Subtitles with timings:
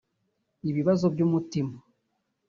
[0.69, 1.75] ibibazo by’umutima